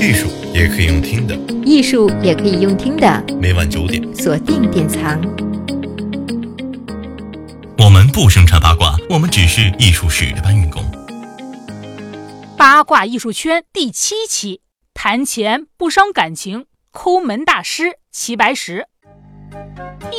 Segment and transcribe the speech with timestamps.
[0.00, 3.24] 艺术也可以用听的，艺术也可以用听的。
[3.40, 5.20] 每晚九点，锁定典藏。
[7.76, 10.84] 我们不生产八卦，我们只是艺术史的搬运工。
[12.56, 14.60] 八卦艺术圈第七期，
[14.94, 18.86] 谈钱不伤感情，抠门大师齐白石。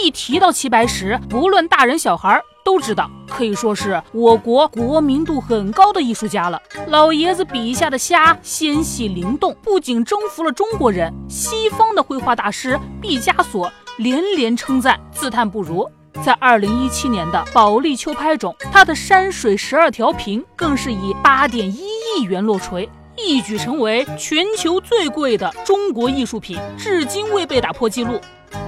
[0.01, 6.61] 一提到齐白石，不论大人小孩都知道，可以说是我国国民度很高的艺术家了。
[6.87, 15.85] 老爷子笔下的虾纤细灵动，不仅征服了中国人，西方的绘画大师毕加索连连称赞，自叹不如。
[16.23, 21.79] 在二零一七年的保利秋拍中，他的山水十二条屏更是以八点一
[22.17, 28.19] 亿元落锤，一举成为全球最贵的中国艺术品，至今未被打破记录。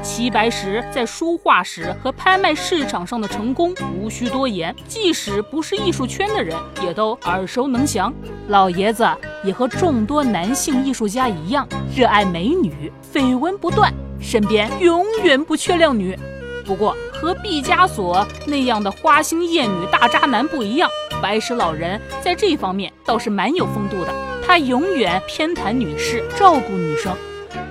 [0.03, 8.13] 齐白石在书画史和拍卖市场上的成功无需多言，即使不是艺术圈的人也都耳熟能详。
[8.47, 9.07] 老爷子
[9.43, 16.17] 也和众多男性艺术家一样，热爱美女，绯闻不断，身边永远不缺靓女。
[16.65, 20.89] 不过和毕加索那样的花心艳女大渣男不一样，
[21.21, 24.13] 白石老人在这方面倒是蛮有风度的。
[24.45, 27.15] 他永远偏袒女士，照顾女生。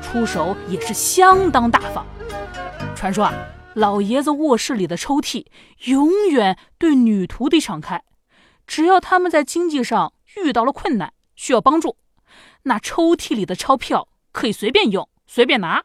[0.00, 2.06] 出手也是相当大方。
[2.94, 3.34] 传说啊，
[3.74, 5.46] 老爷子卧室里的抽屉
[5.84, 8.02] 永远对女徒弟敞开，
[8.66, 11.96] 只要他们在经济上遇到了困难，需要帮助，
[12.64, 15.84] 那抽屉里的钞票可以随便用、随便拿。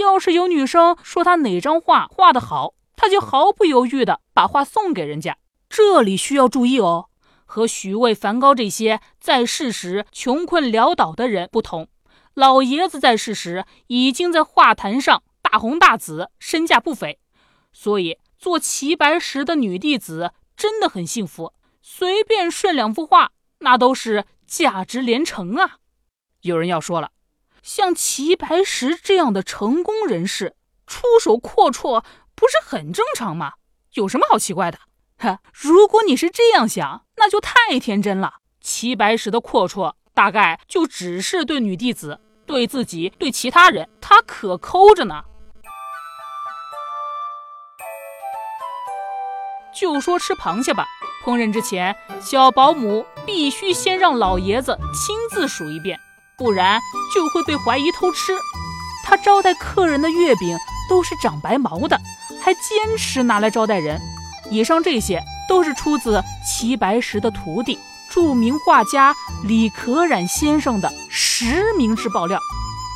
[0.00, 5.36] 要是有女生说他哪张画画得好，他就毫不犹豫地把画送给人家。
[5.68, 7.06] 这里需要注意哦，
[7.44, 11.88] 和许巍、梵高这些在世时穷困潦倒的人不同。
[12.34, 17.18] 老爷子在世时已经在画坛上大红大紫，身价不菲，
[17.72, 25.78] 所以做齐白石的女弟子真的很幸福，随便顺两幅画，那都是价值连城啊！
[26.40, 27.10] 有人要说了，
[27.62, 32.02] 像齐白石这样的成功人士出手阔绰，
[32.34, 33.54] 不是很正常吗？
[33.92, 34.78] 有什么好奇怪的？
[35.18, 38.36] 哈， 如果你是这样想，那就太天真了。
[38.60, 39.94] 齐白石的阔绰。
[40.14, 45.22] 大概就只是对女弟子，对自己，对其他人，他可抠着呢。
[49.74, 50.86] 就说吃螃蟹吧，
[51.24, 55.98] 烹饪之前，小保姆必须先让老爷子亲自数一遍，
[56.36, 56.78] 不然
[57.14, 58.36] 就会被怀疑偷吃。
[59.04, 60.56] 他招待客人的月饼
[60.90, 61.98] 都是长白毛的，
[62.42, 63.98] 还坚持拿来招待人。
[64.50, 67.78] 以上这些都是出自齐白石的徒弟。
[68.12, 69.14] 著名画家
[69.44, 72.38] 李可染先生的实名制爆料，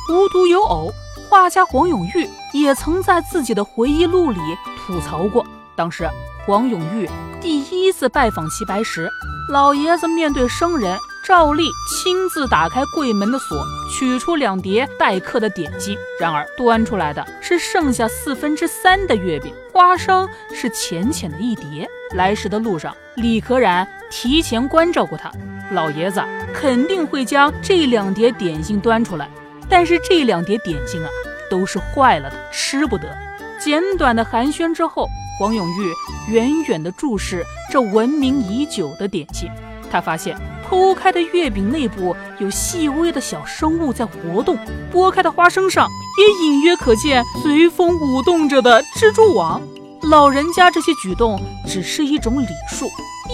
[0.09, 0.91] 无独有偶，
[1.27, 4.39] 画家黄永玉也曾在自己的回忆录里
[4.85, 5.43] 吐槽过。
[5.75, 6.07] 当时
[6.45, 7.09] 黄永玉
[7.41, 9.09] 第一次拜访齐白石，
[9.51, 15.97] 老爷子面对生人，照例亲自打开柜门的锁，取出两碟待客的点心。
[16.19, 21.87] 然而端出来的是剩下四分之三的月饼，花生是浅浅的一碟。
[22.15, 25.29] 来时的路上，李可染提前关照过他，
[25.71, 26.23] 老爷子
[26.53, 29.29] 肯定会将这两碟点心端出来。
[29.67, 31.09] 但是这两碟点心啊，
[31.49, 33.13] 都是坏了的，吃不得。
[33.59, 39.51] 简短的寒暄之后，黄永玉远远地注视这闻名已久的点心，
[39.91, 40.37] 他发现
[40.69, 44.57] 剖开的月饼内部有细微的小生物在活动，
[44.91, 45.87] 剥开的花生上
[46.19, 49.61] 也隐约可见随风舞动着的蜘蛛网。
[50.03, 52.85] 老人家这些举动只是一种礼数，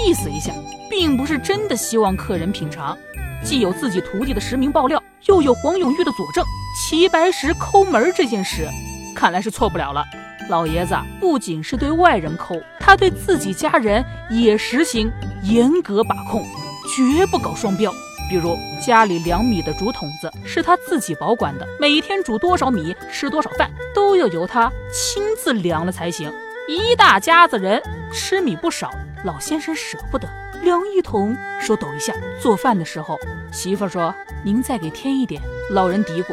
[0.05, 0.53] 意思一下，
[0.89, 2.95] 并不是真的希望客人品尝。
[3.44, 6.45] 既有自己徒弟的实名爆料，又有黄永玉的佐证，
[6.79, 8.67] 齐白石抠门这件事，
[9.15, 10.05] 看来是错不了了。
[10.50, 15.11] 老爷子不仅是对外人抠，他对自己家人也实行
[15.44, 16.45] 严格把控，
[16.88, 17.94] 绝不搞双标。
[18.29, 26.31] 比如家里两米的竹筒子是他自己保管的，每天煮多少米，吃多少饭，都要由他亲自量了才行。
[26.67, 27.81] 一大家子人
[28.13, 28.89] 吃米不少，
[29.25, 30.27] 老先生舍不得
[30.63, 32.13] 量一桶，手抖一下。
[32.41, 33.19] 做饭的时候，
[33.51, 36.27] 媳妇说：“您再给添一点。”老人嘀咕：“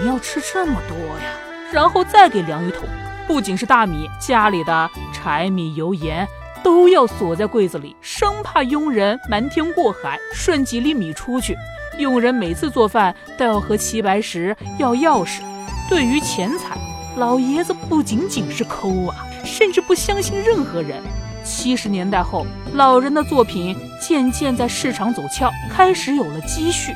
[0.00, 1.30] 您要吃这么多呀？”
[1.70, 2.88] 然后再给量一桶。
[3.26, 6.26] 不仅是大米，家里的柴米油盐
[6.62, 11.56] 都要锁在柜子里，生怕佣人瞒天过海顺几粒米出去。
[11.98, 15.40] 佣人每次做饭都要和齐白石要钥匙。
[15.88, 16.76] 对于钱财，
[17.16, 19.16] 老爷子不仅仅是抠啊。
[19.44, 21.00] 甚至不相信任何人。
[21.44, 22.44] 七十年代后，
[22.74, 26.92] 老人的作品渐渐在市场走俏，开始有了积蓄。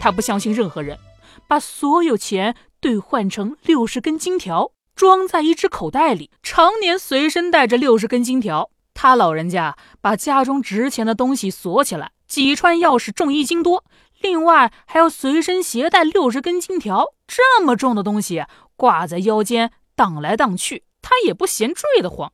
[0.00, 0.98] 他不相信任何人，
[1.46, 8.68] 把所有钱兑换成六十根金条，装在一只口袋里，常年随身带着六十根金条。
[8.92, 13.82] 他老人家把家中值钱的东西锁起来，几串钥匙重一斤多，
[14.20, 18.44] 另外还要随身携带六十根金条，这么重的东西
[18.76, 22.30] 挂在腰间荡来荡去，他也不嫌坠得慌。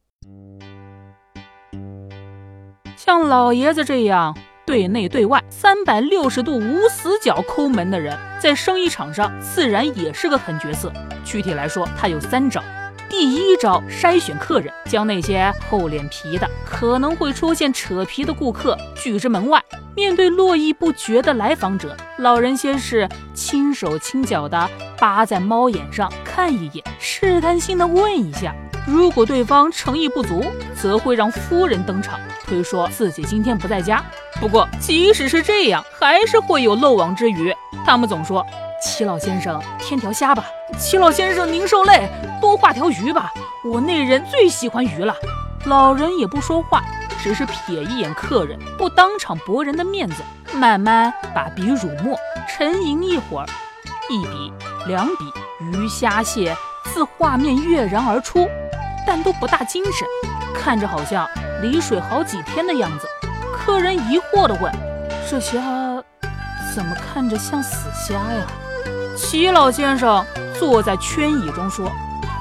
[2.96, 4.36] 像老爷子这样
[4.66, 10.92] 对内对外三百六十度无死角抠门的人，在生意场上自然也是个狠角色。
[11.24, 12.60] 具体来说，他有三招。
[13.08, 19.62] 第一招，筛选客人，将那些厚脸皮的、可能会出现扯皮的顾客拒之门外。
[19.94, 24.68] 面对络绎不绝的来访者，老人先是轻手轻脚的
[24.98, 28.52] 扒在猫眼上看一眼，试探性的问一下。
[28.86, 30.44] 如果对方诚意不足，
[30.74, 34.00] 则会让夫人登场，推说自己今天不在家。
[34.40, 37.52] 不过，即使是这样，还是会有漏网之鱼。
[37.84, 38.46] 他们总说
[38.80, 40.44] ：“齐老先生，添条虾吧。
[40.78, 42.08] ”“齐老先生，您受累，
[42.40, 43.32] 多画条鱼吧。
[43.68, 45.14] ”“我那人最喜欢鱼了。”
[45.66, 46.80] 老人也不说话，
[47.20, 50.22] 只是瞥一眼客人，不当场驳人的面子，
[50.54, 52.16] 慢慢把笔辱没，
[52.48, 53.46] 沉吟一会儿，
[54.08, 54.52] 一笔
[54.86, 55.24] 两笔，
[55.72, 56.54] 鱼虾蟹
[56.84, 58.48] 自画面跃然而出。
[59.06, 60.06] 但都不大精神，
[60.54, 61.28] 看着好像
[61.62, 63.06] 离水好几天的样子。
[63.56, 64.72] 客人疑惑地问
[65.30, 65.60] ：“这虾
[66.74, 68.46] 怎么看着像死虾呀？”
[69.16, 70.24] 齐老先生
[70.58, 71.90] 坐在圈椅中说：“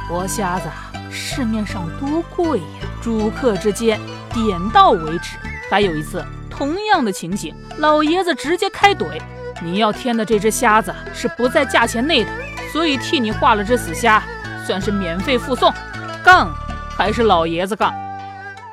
[0.09, 0.67] 活虾子
[1.09, 2.65] 市面上多贵呀，
[3.01, 3.99] 主客之间
[4.33, 5.37] 点到为止。”
[5.71, 9.19] 还有一次同样的情形，老爷子直接开怼
[9.63, 12.29] ：“你要添的这只虾子是不在价钱内的，
[12.73, 14.21] 所以替你画了只死虾，
[14.65, 15.73] 算是免费附送。”
[16.25, 16.51] 杠
[16.89, 17.93] 还是老爷子杠。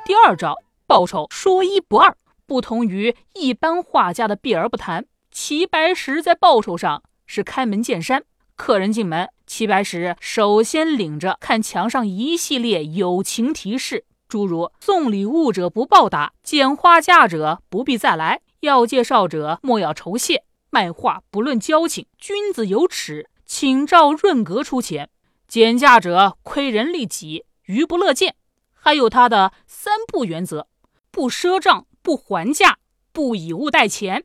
[0.06, 0.56] 第二招
[0.86, 2.16] 报酬说一不二，
[2.46, 8.24] 不同于一般画家的避而不谈，齐白石在报酬上是开门见山。
[8.56, 25.10] 客人进门，齐白石首先领着看墙上一系列友情提示，诸如送礼物者不报答，捡花架者不必再来，要介绍者莫要酬谢，卖画不论交情，君子有耻，请照润格出钱。
[25.52, 28.36] 减价者亏人利己，余不乐见。
[28.72, 30.66] 还有他的三不原则：
[31.10, 32.78] 不赊账，不还价，
[33.12, 34.24] 不以物代钱。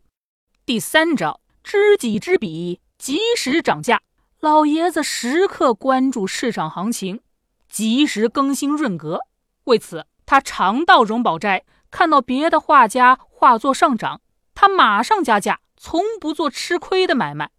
[0.65, 4.01] 第三招，知己知彼，及时涨价。
[4.39, 7.19] 老爷子时刻关注市场行情，
[7.67, 9.19] 及时更新润格。
[9.65, 14.21] 为此，他常到荣宝斋，看到别的画家画作上涨，
[14.55, 17.51] 他马上加价，从不做吃亏的买卖。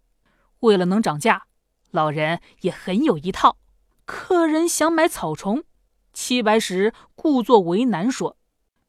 [0.61, 1.43] 为了能涨价。
[1.91, 3.57] 老人也很有一套。
[4.05, 5.63] 客人想买草虫，
[6.13, 8.37] 齐白石故作为难说：“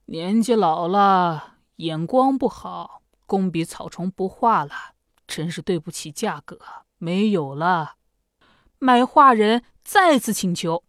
[0.07, 4.73] 年纪老了，眼光不好，工笔草虫不画了，
[5.27, 6.59] 真是对不起价格，
[6.99, 7.97] 没有了。”
[8.79, 10.85] 买画人再次请求，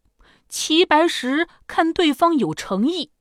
[0.47, 3.11] 齐白石看对方有诚意，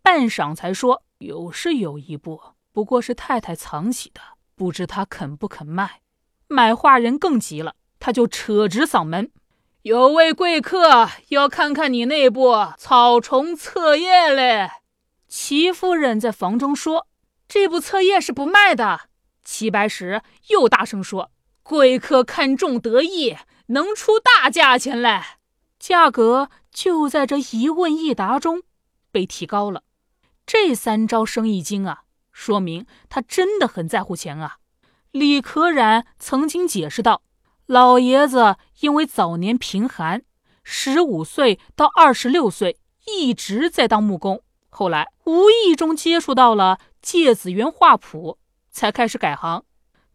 [0.00, 2.40] 半晌才说：“有是有一部，
[2.72, 4.20] 不过是太太藏起的，
[4.54, 6.00] 不知他肯不肯卖。”
[6.48, 7.74] 买画人更急了。
[8.04, 9.30] 他就扯直嗓门
[9.80, 14.68] ：“有位贵客要看看你那部草虫册页嘞。”
[15.26, 17.06] 齐夫人在房中说
[17.48, 19.08] ：“这部册页是不卖的。”
[19.42, 21.30] 齐白石又大声说
[21.64, 25.22] ：“贵客看中得意，能出大价钱嘞。”
[25.80, 28.64] 价格就在这一问一答中
[29.10, 29.82] 被提高了。
[30.44, 32.02] 这三招生意经啊，
[32.32, 34.58] 说明他真的很在乎钱啊。
[35.10, 37.22] 李可染曾经解释道。
[37.66, 40.22] 老爷子因为早年贫寒，
[40.62, 48.36] 十五岁到二十六岁一直在当木工，后来无意中接触到了芥子园画谱，
[48.70, 49.64] 才开始改行。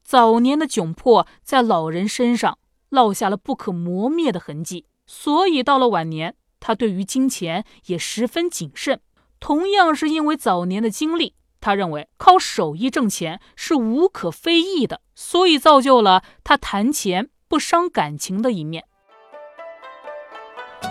[0.03, 2.59] 早年的窘迫在老人身上
[2.91, 9.01] 烙下了不可磨灭的痕迹，所以到了晚年，他对于金钱也十分谨慎。
[9.39, 11.33] 同样是因为早年的经历。
[11.61, 17.29] 他认为靠手艺挣钱是无可非议的，所以造就了他谈钱。
[17.49, 18.85] 不伤感情的一面，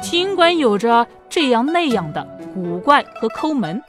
[0.02, 3.80] 尽管有着这样那样的古怪和抠门，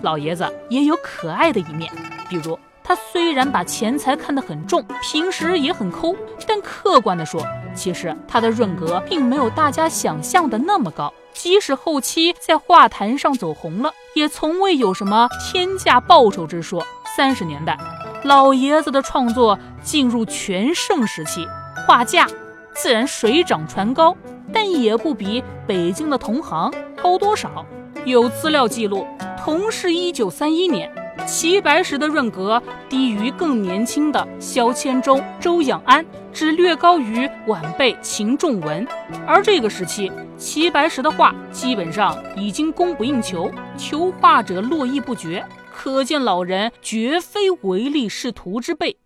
[0.00, 1.92] 老爷子也有可爱的一面。
[2.28, 6.14] 比如，他虽然把钱财看得很重，平时也很抠，
[6.46, 7.44] 但客观的说，
[7.74, 11.12] 其实他的润格并没有大家想象的那么高。
[11.32, 16.86] 即使后期在画坛上走红了，也从未有什么天价报酬之说。
[17.16, 17.76] 三十年代，
[18.22, 21.44] 老爷子的创作进入全盛时期。
[21.86, 22.26] 画价
[22.74, 24.16] 自然水涨船高，
[24.52, 27.64] 但也不比北京的同行高多少。
[28.06, 29.06] 有资料记录，
[29.42, 30.90] 同是一九三一年，
[31.26, 38.86] 齐白石的润格低于更年轻的萧千中、周养安，只略高于晚辈秦仲文。
[39.26, 48.96] 而这个时期，齐白石的画基本上已经供不应求，求画者络绎不绝，可见老人绝非唯利是图之辈。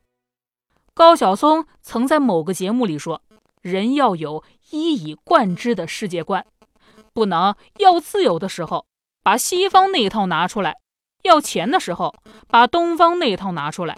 [0.98, 3.22] 高晓松曾在某个节目里说
[3.62, 6.44] ：“人要有一以贯之的世界观，
[7.12, 8.84] 不能要自由的时候
[9.22, 10.74] 把西方那套拿出来，
[11.22, 12.16] 要钱的时候
[12.48, 13.96] 把东方那套拿出来。”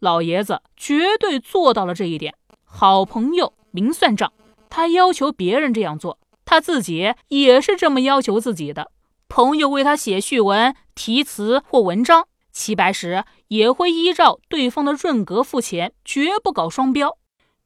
[0.00, 2.34] 老爷子绝对做到了这一点。
[2.64, 4.32] 好朋友明算账，
[4.68, 8.90] 他要求别人这样做，他自己也是这么要求自己的。
[9.28, 12.26] 朋友为他写序文、题词或文章。
[12.54, 17.18] 齐白石也会依照对方的润格付钱，绝不搞双标。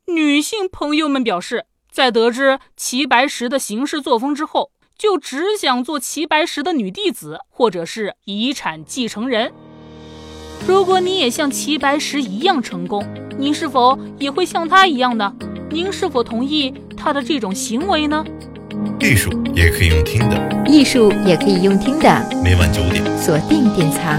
[0.06, 9.52] 女性朋友们表示，在得知齐白石的行事作风之后，就只想做齐白石的女弟子，或者是遗产继承人。
[10.66, 13.06] 如果你也像齐白石一样成功，
[13.38, 15.32] 您是否也会像他一样呢？
[15.70, 18.24] 您是否同意他的这种行为呢？
[19.00, 22.42] 艺术也可以用听的，艺术也可以用听的。
[22.42, 24.18] 每晚九点，锁定典藏。